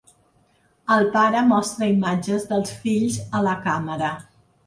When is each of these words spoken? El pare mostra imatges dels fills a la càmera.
El 0.95 1.09
pare 1.15 1.43
mostra 1.49 1.91
imatges 1.91 2.49
dels 2.53 2.73
fills 2.85 3.19
a 3.41 3.45
la 3.49 3.57
càmera. 3.67 4.13